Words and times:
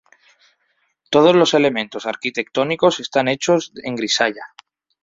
Todos 1.11 1.35
los 1.35 1.53
elementos 1.53 2.07
arquitectónicos 2.07 2.99
están 2.99 3.27
hechos 3.27 3.71
en 3.83 3.95
grisalla. 3.95 4.41